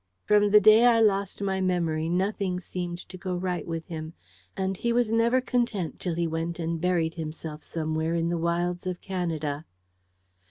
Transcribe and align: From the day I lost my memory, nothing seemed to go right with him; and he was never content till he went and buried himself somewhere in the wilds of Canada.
From 0.25 0.49
the 0.49 0.59
day 0.59 0.87
I 0.87 0.99
lost 0.99 1.43
my 1.43 1.61
memory, 1.61 2.09
nothing 2.09 2.59
seemed 2.59 2.97
to 3.07 3.19
go 3.19 3.35
right 3.35 3.67
with 3.67 3.85
him; 3.85 4.13
and 4.57 4.75
he 4.75 4.91
was 4.91 5.11
never 5.11 5.41
content 5.41 5.99
till 5.99 6.15
he 6.15 6.25
went 6.25 6.57
and 6.57 6.81
buried 6.81 7.13
himself 7.13 7.61
somewhere 7.61 8.15
in 8.15 8.29
the 8.29 8.37
wilds 8.39 8.87
of 8.87 8.99
Canada. 8.99 9.63